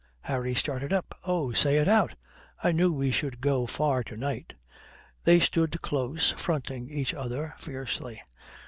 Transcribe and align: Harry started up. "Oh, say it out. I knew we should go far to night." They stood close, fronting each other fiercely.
Harry 0.21 0.55
started 0.55 0.91
up. 0.91 1.15
"Oh, 1.27 1.51
say 1.51 1.77
it 1.77 1.87
out. 1.87 2.15
I 2.63 2.71
knew 2.71 2.91
we 2.91 3.11
should 3.11 3.39
go 3.39 3.67
far 3.67 4.03
to 4.05 4.15
night." 4.17 4.53
They 5.25 5.39
stood 5.39 5.79
close, 5.83 6.31
fronting 6.31 6.89
each 6.89 7.13
other 7.13 7.53
fiercely. 7.59 8.19